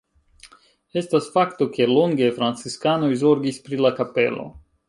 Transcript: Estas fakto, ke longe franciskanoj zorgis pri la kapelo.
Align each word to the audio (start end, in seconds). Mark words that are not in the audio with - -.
Estas 1.01 1.27
fakto, 1.35 1.69
ke 1.77 1.87
longe 1.91 2.31
franciskanoj 2.39 3.13
zorgis 3.25 3.65
pri 3.69 3.81
la 3.87 3.97
kapelo. 4.01 4.53